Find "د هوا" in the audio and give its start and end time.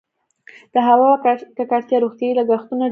0.73-1.11